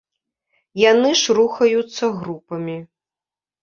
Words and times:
Яны 0.91 1.13
ж 1.21 1.37
рухаюцца 1.41 2.13
групамі. 2.19 2.77